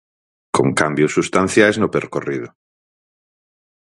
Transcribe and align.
Con 0.55 0.67
cambios 0.79 1.13
substanciais 1.17 1.75
no 1.81 1.93
percorrido. 1.95 2.49